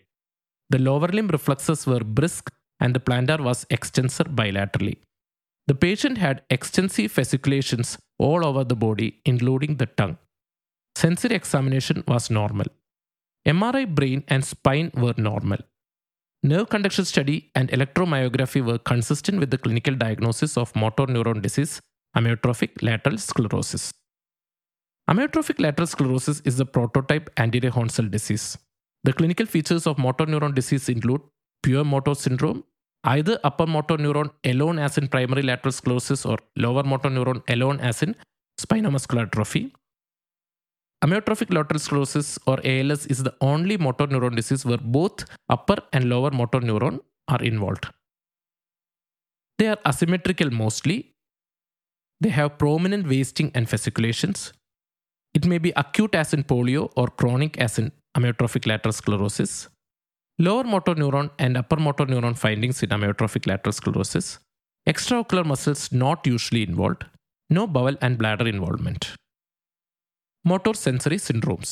The 0.70 0.80
lower 0.80 1.08
limb 1.08 1.30
reflexes 1.30 1.88
were 1.88 2.02
brisk 2.04 2.52
and 2.80 2.94
the 2.94 3.00
plantar 3.00 3.42
was 3.42 3.66
extensor 3.70 4.26
bilaterally. 4.26 4.98
The 5.68 5.76
patient 5.76 6.18
had 6.18 6.44
extensive 6.50 7.12
fasciculations 7.12 7.98
all 8.20 8.46
over 8.46 8.64
the 8.64 8.76
body, 8.76 9.22
including 9.26 9.78
the 9.78 9.86
tongue. 9.86 10.18
Sensory 10.96 11.36
examination 11.36 12.04
was 12.08 12.30
normal. 12.30 12.68
MRI 13.48 13.86
brain 13.88 14.24
and 14.28 14.44
spine 14.44 14.92
were 14.96 15.14
normal. 15.18 15.60
Nerve 16.42 16.70
conduction 16.70 17.06
study 17.06 17.52
and 17.54 17.70
electromyography 17.70 18.64
were 18.66 18.80
consistent 18.80 19.40
with 19.40 19.52
the 19.52 19.58
clinical 19.60 19.96
diagnosis 19.96 20.58
of 20.58 20.76
motor 20.76 21.06
neuron 21.06 21.42
disease, 21.44 21.80
amyotrophic 22.18 22.82
lateral 22.82 23.18
sclerosis. 23.18 23.94
Amyotrophic 25.10 25.60
lateral 25.60 25.86
sclerosis 25.86 26.42
is 26.46 26.58
the 26.58 26.66
prototype 26.66 27.30
anterior 27.38 27.70
horn 27.70 27.90
cell 27.90 28.08
disease. 28.08 28.58
The 29.04 29.14
clinical 29.14 29.46
features 29.46 29.86
of 29.86 30.00
motor 30.00 30.26
neuron 30.26 30.56
disease 30.56 30.90
include 30.90 31.22
pure 31.62 31.84
motor 31.84 32.16
syndrome, 32.16 32.64
either 33.04 33.40
upper 33.44 33.68
motor 33.68 33.98
neuron 33.98 34.32
alone 34.44 34.80
as 34.80 34.98
in 34.98 35.08
primary 35.08 35.44
lateral 35.44 35.72
sclerosis 35.72 36.26
or 36.26 36.40
lower 36.56 36.82
motor 36.82 37.10
neuron 37.10 37.44
alone 37.48 37.80
as 37.80 38.02
in 38.02 38.16
spinal 38.58 38.92
muscular 38.92 39.24
atrophy. 39.24 39.72
Amyotrophic 41.04 41.54
lateral 41.54 41.80
sclerosis 41.80 42.40
or 42.48 42.60
ALS 42.64 43.06
is 43.08 43.24
the 43.24 43.34
only 43.42 43.78
motor 43.78 44.08
neuron 44.08 44.36
disease 44.36 44.66
where 44.66 44.78
both 44.78 45.26
upper 45.50 45.78
and 45.94 46.10
lower 46.10 46.32
motor 46.32 46.60
neuron 46.60 47.00
are 47.28 47.42
involved. 47.44 47.88
They 49.58 49.68
are 49.68 49.78
asymmetrical 49.86 50.50
mostly. 50.52 51.14
They 52.22 52.30
have 52.30 52.58
prominent 52.58 53.08
wasting 53.08 53.52
and 53.54 53.70
fasciculations. 53.70 54.54
It 55.34 55.46
may 55.46 55.58
be 55.58 55.74
acute 55.76 56.16
as 56.16 56.34
in 56.34 56.44
polio 56.44 56.92
or 56.96 57.08
chronic 57.08 57.58
as 57.58 57.78
in 57.78 57.92
amyotrophic 58.18 58.66
lateral 58.66 58.94
sclerosis. 58.94 59.68
Lower 60.40 60.64
motor 60.64 60.96
neuron 60.96 61.30
and 61.40 61.58
upper 61.58 61.76
motor 61.78 62.06
neuron 62.06 62.38
findings 62.38 62.82
in 62.84 62.90
amyotrophic 62.90 63.46
lateral 63.48 63.74
sclerosis. 63.74 64.40
Extraocular 64.88 65.46
muscles 65.46 65.92
not 65.92 66.26
usually 66.26 66.64
involved. 66.64 67.06
No 67.50 67.68
bowel 67.68 67.96
and 68.02 68.18
bladder 68.18 68.48
involvement. 68.48 69.14
Motor 70.52 70.74
sensory 70.76 71.18
syndromes. 71.18 71.70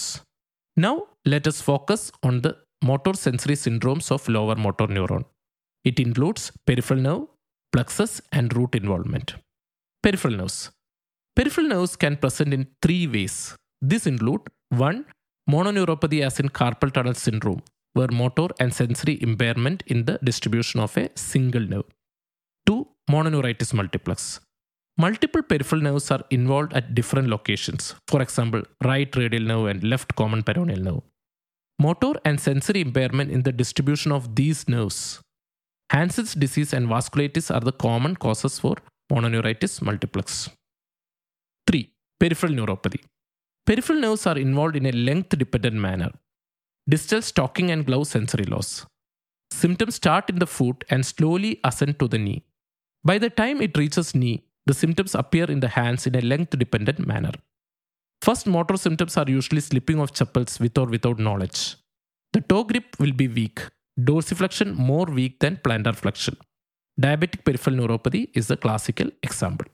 Now 0.76 0.96
let 1.26 1.46
us 1.50 1.62
focus 1.62 2.12
on 2.28 2.42
the 2.42 2.54
motor 2.90 3.14
sensory 3.14 3.56
syndromes 3.56 4.08
of 4.16 4.28
lower 4.28 4.56
motor 4.56 4.88
neuron. 4.88 5.26
It 5.90 6.00
includes 6.00 6.52
peripheral 6.66 7.02
nerve, 7.08 7.24
plexus, 7.72 8.14
and 8.32 8.56
root 8.58 8.74
involvement. 8.74 9.36
Peripheral 10.02 10.38
nerves. 10.38 10.72
Peripheral 11.36 11.68
nerves 11.68 11.96
can 11.96 12.18
present 12.18 12.54
in 12.54 12.66
three 12.82 13.06
ways. 13.06 13.56
These 13.82 14.08
include 14.08 14.42
1. 14.70 15.06
Mononeuropathy 15.50 16.22
as 16.28 16.40
in 16.40 16.50
carpal 16.50 16.92
tunnel 16.92 17.14
syndrome, 17.14 17.62
where 17.94 18.08
motor 18.08 18.48
and 18.60 18.74
sensory 18.74 19.22
impairment 19.22 19.84
in 19.88 20.06
the 20.06 20.18
distribution 20.24 20.80
of 20.80 20.98
a 20.98 21.10
single 21.16 21.66
nerve. 21.74 21.90
2. 22.66 22.88
Mononeuritis 23.12 23.74
multiplex. 23.74 24.40
Multiple 24.98 25.42
peripheral 25.42 25.82
nerves 25.82 26.12
are 26.12 26.24
involved 26.30 26.74
at 26.74 26.94
different 26.94 27.28
locations, 27.28 27.96
for 28.08 28.22
example, 28.22 28.62
right 28.84 29.16
radial 29.16 29.44
nerve 29.44 29.66
and 29.66 29.84
left 29.84 30.16
common 30.16 30.44
peroneal 30.44 30.84
nerve. 30.84 31.02
Motor 31.80 32.14
and 32.24 32.40
sensory 32.40 32.82
impairment 32.82 33.32
in 33.32 33.42
the 33.42 33.52
distribution 33.52 34.12
of 34.12 34.36
these 34.36 34.68
nerves. 34.70 35.20
Hansen's 35.90 36.36
disease 36.36 36.74
and 36.74 36.88
vasculitis 36.88 37.54
are 37.54 37.60
the 37.60 37.72
common 37.72 38.16
causes 38.16 38.60
for 38.60 38.76
mononeuritis 39.12 39.82
multiplex. 39.82 40.50
3. 41.68 41.90
Peripheral 42.20 42.54
neuropathy. 42.54 43.02
Peripheral 43.66 44.00
nerves 44.00 44.28
are 44.28 44.38
involved 44.38 44.76
in 44.76 44.86
a 44.86 44.92
length 44.92 45.38
dependent 45.38 45.76
manner. 45.76 46.12
Distal 46.88 47.22
stocking 47.22 47.72
and 47.72 47.86
glove 47.86 48.08
sensory 48.08 48.46
loss. 48.46 48.86
Symptoms 49.52 49.96
start 49.96 50.30
in 50.30 50.38
the 50.38 50.48
foot 50.48 50.84
and 50.90 51.06
slowly 51.06 51.60
ascend 51.64 51.98
to 52.00 52.08
the 52.08 52.20
knee. 52.20 52.44
By 53.04 53.18
the 53.18 53.30
time 53.30 53.62
it 53.62 53.78
reaches 53.78 54.14
knee, 54.14 54.44
the 54.66 54.74
symptoms 54.74 55.16
appear 55.16 55.46
in 55.46 55.60
the 55.60 55.68
hands 55.68 56.08
in 56.08 56.16
a 56.16 56.22
length 56.22 56.58
dependent 56.58 57.06
manner. 57.06 57.34
First 58.22 58.48
motor 58.48 58.78
symptoms 58.78 59.18
are 59.18 59.30
usually 59.30 59.62
slipping 59.62 60.00
of 60.00 60.14
chappals 60.14 60.60
with 60.60 60.78
or 60.78 60.86
without 60.86 61.20
knowledge. 61.20 61.76
The 62.32 62.42
toe 62.42 62.64
grip 62.64 62.96
will 63.00 63.12
be 63.12 63.28
weak, 63.28 63.60
dorsiflexion 64.00 64.76
more 64.76 65.06
weak 65.06 65.40
than 65.40 65.58
plantar 65.58 65.96
flexion. 65.96 66.38
Diabetic 67.00 67.44
peripheral 67.44 67.76
neuropathy 67.76 68.30
is 68.34 68.48
the 68.48 68.58
classical 68.58 69.10
example. 69.22 69.68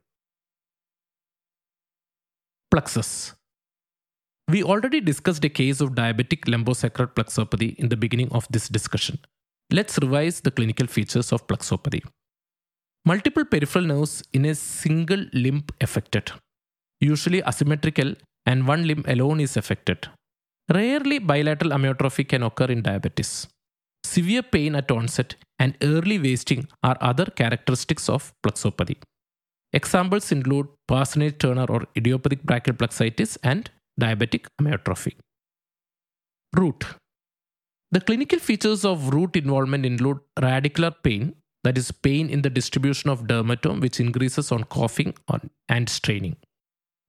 Plexus. 2.72 3.36
We 4.48 4.64
already 4.64 5.00
discussed 5.00 5.46
a 5.46 5.50
case 5.50 5.80
of 5.80 5.92
diabetic 5.92 6.46
lumbosacral 6.46 7.14
plexopathy 7.14 7.76
in 7.76 7.90
the 7.90 7.98
beginning 7.98 8.32
of 8.32 8.48
this 8.50 8.68
discussion. 8.68 9.20
Let's 9.72 10.00
revise 10.00 10.42
the 10.42 10.50
clinical 10.50 10.88
features 10.88 11.32
of 11.32 11.46
plexopathy. 11.46 12.04
Multiple 13.10 13.46
peripheral 13.52 13.86
nerves 13.92 14.16
in 14.34 14.44
a 14.46 14.54
single 14.54 15.24
limb 15.44 15.64
affected, 15.86 16.32
usually 17.00 17.42
asymmetrical, 17.52 18.10
and 18.46 18.68
one 18.68 18.86
limb 18.90 19.04
alone 19.08 19.40
is 19.40 19.56
affected. 19.62 20.08
Rarely 20.78 21.18
bilateral 21.18 21.72
amyotrophy 21.78 22.28
can 22.28 22.44
occur 22.44 22.66
in 22.76 22.82
diabetes. 22.84 23.48
Severe 24.04 24.44
pain 24.44 24.76
at 24.76 24.92
onset 24.92 25.36
and 25.58 25.78
early 25.82 26.20
wasting 26.20 26.68
are 26.84 26.98
other 27.00 27.26
characteristics 27.26 28.10
of 28.10 28.32
plexopathy. 28.44 28.98
Examples 29.74 30.32
include 30.32 30.68
Parsonage 30.88 31.40
Turner 31.40 31.68
or 31.70 31.82
idiopathic 31.96 32.44
brachial 32.44 32.76
plexitis 32.76 33.38
and 33.44 33.72
diabetic 34.00 34.46
amyotrophy. 34.62 35.16
Root 36.56 36.86
The 37.92 38.02
clinical 38.02 38.40
features 38.40 38.84
of 38.86 39.14
root 39.16 39.36
involvement 39.36 39.86
include 39.86 40.20
radicular 40.38 40.94
pain, 41.02 41.36
that 41.64 41.78
is, 41.78 41.92
pain 41.92 42.30
in 42.30 42.42
the 42.42 42.50
distribution 42.50 43.10
of 43.10 43.24
dermatome, 43.28 43.82
which 43.82 44.00
increases 44.00 44.52
on 44.52 44.64
coughing 44.64 45.14
and 45.68 45.90
straining. 45.90 46.36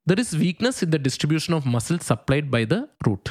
There 0.06 0.18
is 0.18 0.36
weakness 0.36 0.82
in 0.82 0.90
the 0.90 0.98
distribution 0.98 1.54
of 1.54 1.66
muscle 1.66 1.98
supplied 1.98 2.50
by 2.50 2.64
the 2.64 2.88
root. 3.06 3.30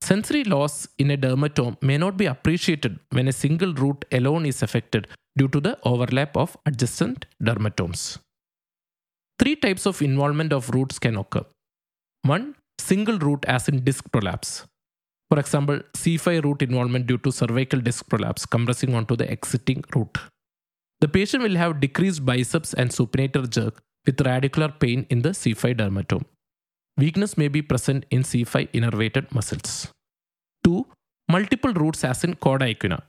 Sensory 0.00 0.44
loss 0.44 0.86
in 0.98 1.10
a 1.10 1.16
dermatome 1.16 1.80
may 1.82 1.96
not 1.96 2.16
be 2.16 2.26
appreciated 2.26 2.98
when 3.10 3.28
a 3.28 3.32
single 3.32 3.72
root 3.74 4.04
alone 4.12 4.44
is 4.44 4.62
affected 4.62 5.08
due 5.38 5.48
to 5.48 5.60
the 5.60 5.78
overlap 5.84 6.36
of 6.36 6.56
adjacent 6.66 7.26
dermatomes. 7.42 8.18
Three 9.38 9.56
types 9.56 9.86
of 9.86 10.02
involvement 10.02 10.52
of 10.52 10.70
roots 10.70 10.98
can 10.98 11.16
occur. 11.16 11.44
One, 12.22 12.54
single 12.78 13.18
root 13.18 13.44
as 13.46 13.68
in 13.68 13.84
disc 13.84 14.04
prolapse. 14.12 14.66
For 15.34 15.40
example, 15.40 15.80
C5 15.94 16.44
root 16.44 16.62
involvement 16.62 17.08
due 17.08 17.18
to 17.18 17.32
cervical 17.32 17.80
disc 17.80 18.08
prolapse 18.08 18.46
compressing 18.46 18.94
onto 18.94 19.16
the 19.16 19.28
exiting 19.28 19.82
root. 19.92 20.16
The 21.00 21.08
patient 21.08 21.42
will 21.42 21.56
have 21.56 21.80
decreased 21.80 22.24
biceps 22.24 22.72
and 22.72 22.90
supinator 22.90 23.50
jerk 23.50 23.82
with 24.06 24.18
radicular 24.18 24.68
pain 24.78 25.06
in 25.10 25.22
the 25.22 25.30
C5 25.30 25.74
dermatome. 25.80 26.24
Weakness 26.96 27.36
may 27.36 27.48
be 27.48 27.62
present 27.62 28.06
in 28.12 28.22
C5 28.22 28.70
innervated 28.70 29.34
muscles. 29.34 29.88
2. 30.62 30.86
Multiple 31.28 31.74
roots 31.74 32.04
as 32.04 32.22
in 32.22 32.34
cauda 32.34 32.72
equina. 32.72 33.02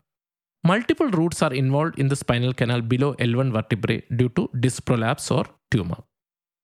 Multiple 0.63 1.11
roots 1.19 1.43
are 1.43 1.53
involved 1.53 1.99
in 1.99 2.07
the 2.07 2.15
spinal 2.15 2.53
canal 2.53 2.81
below 2.81 3.13
L1 3.19 3.51
vertebrae 3.51 4.01
due 4.15 4.29
to 4.29 4.49
disc 4.59 4.83
prolapse 4.83 5.29
or 5.29 5.45
tumor. 5.69 6.01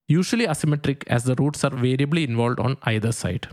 Usually 0.07 0.47
asymmetric 0.47 1.03
as 1.05 1.25
the 1.25 1.35
roots 1.35 1.63
are 1.63 1.75
variably 1.85 2.23
involved 2.23 2.59
on 2.59 2.77
either 2.81 3.11
side. 3.11 3.47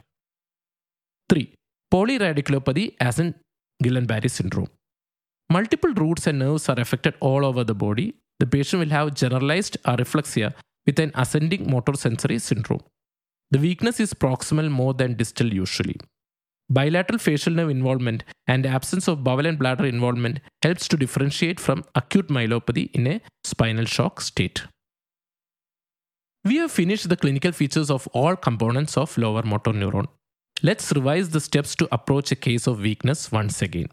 3. 1.29 1.53
Polyradiculopathy 1.93 2.97
as 3.01 3.19
in 3.19 3.35
Guillain-Barré 3.83 4.31
syndrome. 4.31 4.69
Multiple 5.51 5.95
roots 5.95 6.27
and 6.27 6.39
nerves 6.39 6.69
are 6.69 6.79
affected 6.79 7.15
all 7.21 7.45
over 7.45 7.65
the 7.65 7.75
body. 7.75 8.15
The 8.41 8.47
patient 8.47 8.81
will 8.81 8.91
have 8.91 9.15
generalized 9.15 9.79
areflexia 9.85 10.53
with 10.87 10.99
an 10.99 11.13
ascending 11.15 11.71
motor 11.71 11.95
sensory 11.95 12.39
syndrome. 12.39 12.83
The 13.51 13.59
weakness 13.59 13.99
is 14.01 14.13
proximal 14.13 14.71
more 14.71 14.93
than 14.93 15.15
distal 15.15 15.53
usually. 15.53 15.97
Bilateral 16.71 17.19
facial 17.19 17.55
nerve 17.55 17.71
involvement 17.71 18.25
and 18.47 18.67
absence 18.67 19.09
of 19.09 19.25
bowel 19.25 19.47
and 19.47 19.59
bladder 19.59 19.87
involvement 19.87 20.41
helps 20.63 20.87
to 20.89 20.99
differentiate 20.99 21.59
from 21.59 21.85
acute 21.95 22.29
myelopathy 22.29 22.91
in 22.93 23.07
a 23.07 23.21
spinal 23.45 23.87
shock 23.87 24.21
state. 24.21 24.65
We 26.45 26.57
have 26.57 26.71
finished 26.71 27.09
the 27.09 27.17
clinical 27.17 27.53
features 27.53 27.91
of 27.91 28.07
all 28.09 28.37
components 28.37 28.99
of 28.99 29.17
lower 29.17 29.43
motor 29.43 29.73
neuron. 29.73 30.09
Let's 30.61 30.91
revise 30.93 31.29
the 31.31 31.41
steps 31.41 31.77
to 31.77 31.87
approach 31.93 32.33
a 32.33 32.35
case 32.35 32.67
of 32.67 32.81
weakness 32.81 33.31
once 33.31 33.63
again. 33.63 33.91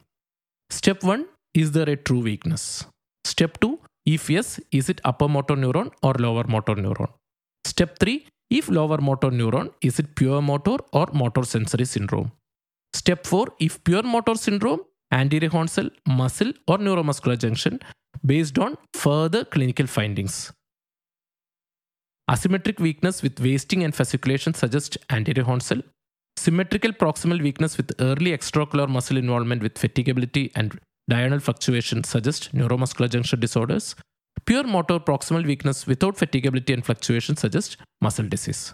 Step 0.72 1.03
1 1.03 1.27
Is 1.53 1.74
there 1.74 1.88
a 1.88 1.95
true 1.95 2.22
weakness? 2.22 2.86
Step 3.24 3.60
2 3.60 3.79
If 4.07 4.31
yes, 4.31 4.60
is 4.72 4.89
it 4.89 5.00
upper 5.03 5.27
motor 5.27 5.55
neuron 5.55 5.91
or 6.01 6.13
lower 6.13 6.45
motor 6.48 6.74
neuron? 6.74 7.10
Step 7.65 8.00
3 8.00 8.25
If 8.50 8.67
lower 8.67 8.98
motor 8.98 9.29
neuron, 9.29 9.72
is 9.81 10.00
it 10.00 10.15
pure 10.15 10.41
motor 10.41 10.77
or 10.91 11.05
motor 11.13 11.43
sensory 11.43 11.86
syndrome? 11.86 12.31
Step 12.93 13.27
4 13.27 13.48
If 13.60 13.84
pure 13.84 14.01
motor 14.01 14.34
syndrome, 14.34 14.79
anterior 15.12 15.51
horn 15.51 15.67
cell, 15.67 15.91
muscle, 16.07 16.51
or 16.67 16.79
neuromuscular 16.79 17.38
junction 17.38 17.79
based 18.25 18.57
on 18.57 18.75
further 18.95 19.45
clinical 19.45 19.86
findings. 19.86 20.51
Asymmetric 22.27 22.79
weakness 22.79 23.22
with 23.22 23.39
wasting 23.39 23.84
and 23.84 23.93
fasciculation 23.93 24.55
suggests 24.55 24.98
anterior 25.12 25.43
horn 25.43 25.60
cell. 25.60 25.84
Symmetrical 26.38 26.92
proximal 26.92 27.42
weakness 27.42 27.77
with 27.77 27.92
early 28.00 28.32
extraocular 28.32 28.88
muscle 28.88 29.17
involvement 29.17 29.62
with 29.63 29.76
fatigability 29.76 30.52
and 30.56 30.80
diurnal 31.10 31.39
fluctuation 31.39 32.04
suggest 32.04 32.54
neuromuscular 32.54 33.10
junction 33.10 33.39
disorders. 33.39 33.95
Pure 34.45 34.65
motor 34.65 35.00
proximal 35.00 35.45
weakness 35.45 35.88
without 35.88 36.15
fatigability 36.15 36.74
and 36.74 36.86
fluctuation 36.86 37.36
suggests 37.36 37.78
muscle 38.02 38.28
disease. 38.28 38.74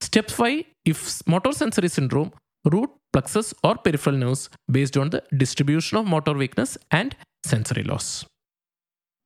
Step 0.00 0.30
5 0.30 0.64
If 0.84 1.26
motor 1.26 1.52
sensory 1.52 1.88
syndrome, 1.88 2.32
root, 2.64 2.90
plexus, 3.12 3.52
or 3.64 3.76
peripheral 3.76 4.16
nerves 4.16 4.48
based 4.70 4.96
on 4.96 5.10
the 5.10 5.22
distribution 5.36 5.98
of 5.98 6.06
motor 6.06 6.34
weakness 6.34 6.78
and 6.90 7.16
sensory 7.44 7.82
loss. 7.82 8.24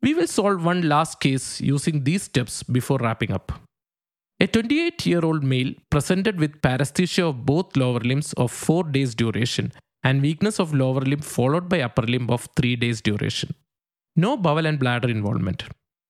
We 0.03 0.15
will 0.15 0.27
solve 0.27 0.65
one 0.65 0.89
last 0.89 1.21
case 1.21 1.61
using 1.61 2.05
these 2.05 2.23
steps 2.23 2.63
before 2.63 2.99
wrapping 2.99 3.33
up. 3.33 3.53
A 4.43 4.47
28 4.47 5.05
year 5.05 5.23
old 5.29 5.43
male 5.53 5.73
presented 5.91 6.37
with 6.43 6.61
paresthesia 6.63 7.25
of 7.29 7.45
both 7.45 7.77
lower 7.77 8.01
limbs 8.11 8.33
of 8.45 8.51
4 8.51 8.85
days 8.95 9.15
duration 9.15 9.67
and 10.03 10.23
weakness 10.23 10.59
of 10.63 10.73
lower 10.83 11.03
limb 11.11 11.25
followed 11.35 11.69
by 11.73 11.81
upper 11.89 12.07
limb 12.13 12.31
of 12.37 12.49
3 12.57 12.77
days 12.77 13.03
duration. 13.09 13.51
No 14.17 14.31
bowel 14.45 14.67
and 14.71 14.79
bladder 14.79 15.11
involvement. 15.17 15.65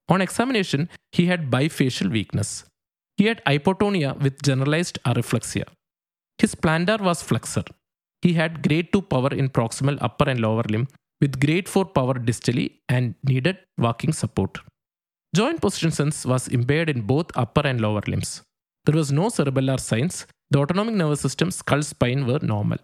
On 0.08 0.20
examination, 0.26 0.88
he 1.16 1.26
had 1.26 1.50
bifacial 1.54 2.10
weakness. 2.18 2.64
He 3.16 3.26
had 3.30 3.42
hypotonia 3.44 4.12
with 4.24 4.42
generalized 4.48 4.98
areflexia. 5.10 5.66
His 6.38 6.54
plantar 6.54 7.00
was 7.08 7.22
flexor. 7.30 7.64
He 8.22 8.34
had 8.34 8.62
grade 8.66 8.92
2 8.92 9.02
power 9.12 9.32
in 9.40 9.48
proximal 9.48 9.98
upper 10.00 10.26
and 10.30 10.40
lower 10.40 10.66
limb 10.74 10.86
with 11.20 11.40
grade 11.44 11.68
4 11.68 11.86
power 11.98 12.14
distally 12.14 12.68
and 12.88 13.14
needed 13.24 13.58
walking 13.86 14.12
support. 14.12 14.52
Joint 15.34 15.60
position 15.60 15.92
sense 15.92 16.26
was 16.26 16.48
impaired 16.48 16.90
in 16.90 17.02
both 17.02 17.26
upper 17.36 17.64
and 17.64 17.80
lower 17.80 18.02
limbs. 18.08 18.42
There 18.84 18.96
was 18.96 19.12
no 19.12 19.26
cerebellar 19.28 19.78
signs. 19.78 20.26
The 20.50 20.58
autonomic 20.58 20.94
nervous 20.94 21.20
system, 21.20 21.52
skull, 21.52 21.82
spine 21.82 22.26
were 22.26 22.40
normal. 22.40 22.78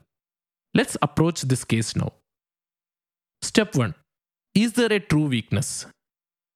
Let's 0.75 0.97
approach 1.03 1.43
this 1.43 1.65
case 1.65 1.97
now. 1.97 2.13
Step 3.43 3.75
1 3.75 3.95
Is 4.55 4.75
there 4.75 4.93
a 4.93 5.01
true 5.01 5.27
weakness? 5.27 5.87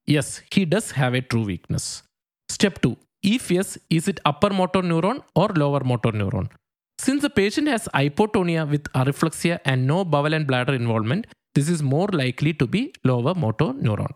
Yes, 0.07 0.43
he 0.53 0.65
does 0.65 0.93
have 0.93 1.15
a 1.15 1.21
true 1.21 1.45
weakness. 1.45 2.05
Step 2.49 2.81
2 2.83 2.97
If 3.25 3.51
yes, 3.51 3.77
is 3.89 4.07
it 4.07 4.21
upper 4.25 4.51
motor 4.51 4.83
neuron 4.83 5.23
or 5.35 5.49
lower 5.49 5.83
motor 5.83 6.13
neuron? 6.13 6.49
Since 7.01 7.23
the 7.23 7.31
patient 7.31 7.67
has 7.67 7.89
hypotonia 7.95 8.69
with 8.71 8.85
areflexia 8.93 9.59
and 9.65 9.87
no 9.87 10.05
bowel 10.05 10.35
and 10.35 10.47
bladder 10.47 10.75
involvement, 10.75 11.27
this 11.55 11.69
is 11.69 11.83
more 11.83 12.09
likely 12.23 12.53
to 12.55 12.67
be 12.67 12.93
lower 13.03 13.35
motor 13.35 13.71
neuron. 13.87 14.13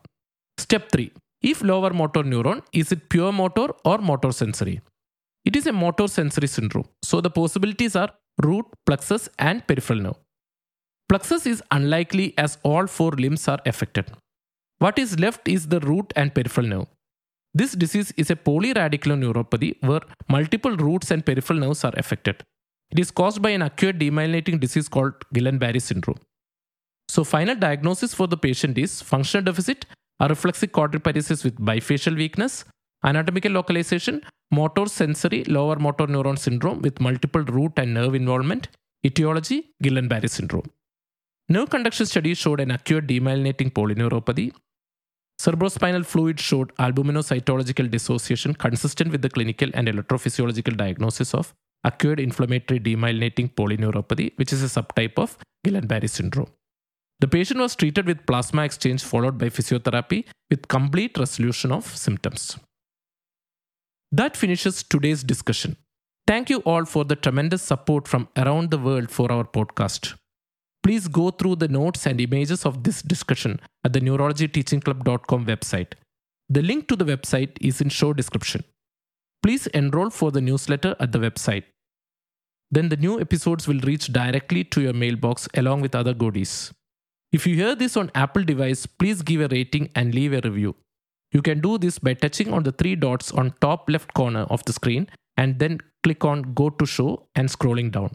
Step 0.58 0.90
3. 0.92 1.10
If 1.50 1.62
lower 1.62 1.92
motor 1.92 2.22
neuron, 2.22 2.62
is 2.72 2.90
it 2.90 3.10
pure 3.10 3.30
motor 3.30 3.68
or 3.84 3.98
motor 3.98 4.32
sensory? 4.32 4.80
It 5.44 5.54
is 5.56 5.66
a 5.66 5.74
motor 5.74 6.08
sensory 6.08 6.48
syndrome, 6.48 6.86
so 7.02 7.20
the 7.20 7.28
possibilities 7.28 7.94
are 7.94 8.08
root, 8.42 8.64
plexus, 8.86 9.28
and 9.38 9.66
peripheral 9.66 10.00
nerve. 10.00 10.16
Plexus 11.10 11.44
is 11.44 11.62
unlikely 11.70 12.32
as 12.38 12.56
all 12.62 12.86
four 12.86 13.10
limbs 13.10 13.46
are 13.46 13.58
affected. 13.66 14.10
What 14.78 14.98
is 14.98 15.18
left 15.20 15.46
is 15.46 15.68
the 15.68 15.80
root 15.80 16.14
and 16.16 16.34
peripheral 16.34 16.66
nerve. 16.66 16.86
This 17.52 17.72
disease 17.72 18.10
is 18.16 18.30
a 18.30 18.36
polyradicular 18.36 19.18
neuropathy 19.22 19.76
where 19.82 20.00
multiple 20.28 20.74
roots 20.78 21.10
and 21.10 21.26
peripheral 21.26 21.60
nerves 21.60 21.84
are 21.84 21.92
affected. 21.98 22.42
It 22.90 22.98
is 22.98 23.10
caused 23.10 23.42
by 23.42 23.50
an 23.50 23.60
acute 23.60 23.98
demyelinating 23.98 24.60
disease 24.60 24.88
called 24.88 25.12
Guillain-Barré 25.34 25.82
syndrome. 25.82 26.20
So 27.10 27.22
final 27.22 27.54
diagnosis 27.54 28.14
for 28.14 28.26
the 28.26 28.38
patient 28.38 28.78
is 28.78 29.02
functional 29.02 29.44
deficit, 29.44 29.84
areflexic 30.22 30.70
quadriparesis 30.70 31.44
with 31.44 31.56
bifacial 31.58 32.16
weakness, 32.16 32.64
anatomical 33.04 33.52
localization, 33.52 34.22
motor 34.50 34.86
sensory 34.86 35.44
lower 35.44 35.76
motor 35.76 36.06
neuron 36.06 36.38
syndrome 36.38 36.80
with 36.82 37.00
multiple 37.00 37.42
root 37.42 37.72
and 37.76 37.92
nerve 37.94 38.14
involvement, 38.14 38.68
etiology, 39.04 39.70
Guillain-Barré 39.82 40.30
syndrome. 40.30 40.70
Nerve 41.48 41.68
conduction 41.68 42.06
studies 42.06 42.38
showed 42.38 42.60
an 42.60 42.70
acute 42.70 43.06
demyelinating 43.06 43.72
polyneuropathy. 43.72 44.54
Cerebrospinal 45.40 46.06
fluid 46.06 46.38
showed 46.40 46.74
albuminocytological 46.76 47.90
dissociation 47.90 48.54
consistent 48.54 49.10
with 49.10 49.20
the 49.20 49.28
clinical 49.28 49.68
and 49.74 49.88
electrophysiological 49.88 50.76
diagnosis 50.76 51.34
of 51.34 51.52
acute 51.82 52.20
inflammatory 52.20 52.80
demyelinating 52.80 53.52
polyneuropathy, 53.52 54.32
which 54.36 54.52
is 54.52 54.62
a 54.62 54.80
subtype 54.80 55.18
of 55.18 55.36
Guillain-Barré 55.66 56.08
syndrome. 56.08 56.48
The 57.20 57.28
patient 57.28 57.60
was 57.60 57.76
treated 57.76 58.06
with 58.06 58.26
plasma 58.26 58.64
exchange 58.64 59.02
followed 59.02 59.38
by 59.38 59.46
physiotherapy 59.46 60.24
with 60.50 60.68
complete 60.68 61.16
resolution 61.18 61.72
of 61.72 61.86
symptoms. 61.96 62.58
That 64.12 64.36
finishes 64.36 64.82
today's 64.82 65.22
discussion. 65.24 65.76
Thank 66.26 66.48
you 66.48 66.58
all 66.60 66.84
for 66.84 67.04
the 67.04 67.16
tremendous 67.16 67.62
support 67.62 68.08
from 68.08 68.28
around 68.36 68.70
the 68.70 68.78
world 68.78 69.10
for 69.10 69.30
our 69.30 69.44
podcast. 69.44 70.14
Please 70.82 71.08
go 71.08 71.30
through 71.30 71.56
the 71.56 71.68
notes 71.68 72.06
and 72.06 72.20
images 72.20 72.64
of 72.66 72.84
this 72.84 73.02
discussion 73.02 73.60
at 73.84 73.92
the 73.92 74.00
neurologyteachingclub.com 74.00 75.46
website. 75.46 75.94
The 76.48 76.62
link 76.62 76.88
to 76.88 76.96
the 76.96 77.04
website 77.04 77.56
is 77.60 77.80
in 77.80 77.88
show 77.88 78.12
description. 78.12 78.64
Please 79.42 79.66
enroll 79.68 80.10
for 80.10 80.30
the 80.30 80.40
newsletter 80.40 80.94
at 81.00 81.12
the 81.12 81.18
website. 81.18 81.64
Then 82.70 82.88
the 82.88 82.96
new 82.96 83.20
episodes 83.20 83.66
will 83.66 83.80
reach 83.80 84.12
directly 84.12 84.64
to 84.64 84.80
your 84.80 84.92
mailbox 84.92 85.48
along 85.54 85.80
with 85.80 85.94
other 85.94 86.14
goodies. 86.14 86.72
If 87.34 87.48
you 87.48 87.56
hear 87.56 87.74
this 87.74 87.96
on 87.96 88.12
Apple 88.14 88.44
device, 88.44 88.86
please 88.86 89.20
give 89.20 89.40
a 89.40 89.48
rating 89.48 89.90
and 89.96 90.14
leave 90.14 90.32
a 90.32 90.40
review. 90.48 90.76
You 91.32 91.42
can 91.42 91.60
do 91.60 91.78
this 91.78 91.98
by 91.98 92.14
touching 92.14 92.52
on 92.52 92.62
the 92.62 92.70
three 92.70 92.94
dots 92.94 93.32
on 93.32 93.52
top 93.60 93.90
left 93.90 94.14
corner 94.14 94.42
of 94.56 94.64
the 94.66 94.72
screen 94.72 95.08
and 95.36 95.58
then 95.58 95.80
click 96.04 96.24
on 96.24 96.54
Go 96.54 96.70
to 96.70 96.86
Show 96.86 97.26
and 97.34 97.48
scrolling 97.48 97.90
down. 97.90 98.14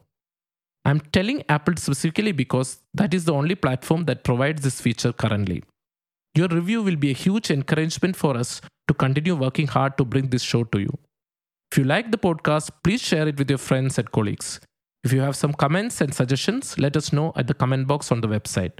I'm 0.85 1.01
telling 1.01 1.43
Apple 1.49 1.75
specifically 1.75 2.31
because 2.31 2.77
that 2.93 3.13
is 3.13 3.25
the 3.25 3.33
only 3.33 3.55
platform 3.55 4.05
that 4.05 4.23
provides 4.23 4.61
this 4.61 4.79
feature 4.79 5.11
currently. 5.11 5.65
Your 6.33 6.47
review 6.47 6.81
will 6.81 6.95
be 6.95 7.09
a 7.09 7.21
huge 7.25 7.51
encouragement 7.51 8.15
for 8.15 8.37
us 8.37 8.61
to 8.87 8.93
continue 8.93 9.35
working 9.35 9.67
hard 9.67 9.97
to 9.97 10.05
bring 10.05 10.29
this 10.29 10.43
show 10.43 10.63
to 10.63 10.79
you. 10.79 10.97
If 11.73 11.77
you 11.77 11.83
like 11.83 12.11
the 12.11 12.17
podcast, 12.17 12.69
please 12.85 13.01
share 13.01 13.27
it 13.27 13.37
with 13.37 13.49
your 13.49 13.57
friends 13.57 13.97
and 13.97 14.09
colleagues. 14.13 14.61
If 15.03 15.11
you 15.11 15.19
have 15.19 15.35
some 15.35 15.51
comments 15.51 15.99
and 15.99 16.13
suggestions, 16.13 16.79
let 16.79 16.95
us 16.95 17.11
know 17.11 17.33
at 17.35 17.47
the 17.47 17.53
comment 17.53 17.85
box 17.85 18.13
on 18.13 18.21
the 18.21 18.29
website. 18.29 18.79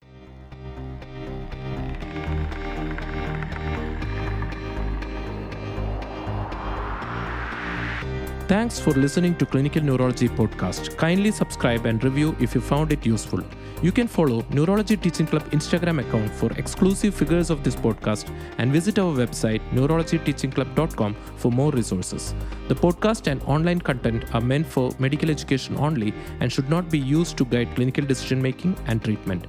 Thanks 8.51 8.77
for 8.81 8.91
listening 8.91 9.35
to 9.35 9.45
Clinical 9.45 9.81
Neurology 9.81 10.27
Podcast. 10.27 10.97
Kindly 10.97 11.31
subscribe 11.31 11.85
and 11.85 12.03
review 12.03 12.35
if 12.37 12.53
you 12.53 12.59
found 12.59 12.91
it 12.91 13.05
useful. 13.05 13.39
You 13.81 13.93
can 13.93 14.09
follow 14.09 14.43
Neurology 14.49 14.97
Teaching 14.97 15.25
Club 15.25 15.49
Instagram 15.51 16.01
account 16.01 16.29
for 16.31 16.51
exclusive 16.57 17.15
figures 17.15 17.49
of 17.49 17.63
this 17.63 17.77
podcast 17.77 18.29
and 18.57 18.73
visit 18.73 18.99
our 18.99 19.13
website 19.13 19.61
neurologyteachingclub.com 19.71 21.15
for 21.37 21.49
more 21.49 21.71
resources. 21.71 22.35
The 22.67 22.75
podcast 22.75 23.31
and 23.31 23.41
online 23.43 23.79
content 23.79 24.25
are 24.35 24.41
meant 24.41 24.67
for 24.67 24.91
medical 24.99 25.29
education 25.29 25.77
only 25.77 26.13
and 26.41 26.51
should 26.51 26.69
not 26.69 26.89
be 26.89 26.99
used 26.99 27.37
to 27.37 27.45
guide 27.45 27.73
clinical 27.75 28.05
decision 28.05 28.41
making 28.41 28.75
and 28.87 29.01
treatment. 29.01 29.47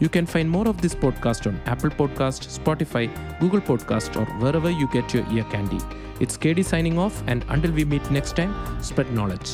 You 0.00 0.08
can 0.08 0.24
find 0.24 0.50
more 0.50 0.66
of 0.66 0.80
this 0.80 0.94
podcast 0.94 1.46
on 1.46 1.60
Apple 1.66 1.90
Podcast, 1.90 2.48
Spotify, 2.58 3.10
Google 3.38 3.60
Podcast, 3.60 4.16
or 4.16 4.24
wherever 4.40 4.70
you 4.70 4.88
get 4.88 5.12
your 5.12 5.30
ear 5.30 5.44
candy. 5.44 5.78
It's 6.20 6.38
KD 6.38 6.64
signing 6.64 6.98
off, 6.98 7.22
and 7.26 7.44
until 7.50 7.70
we 7.70 7.84
meet 7.84 8.10
next 8.10 8.34
time, 8.34 8.82
spread 8.82 9.12
knowledge. 9.12 9.50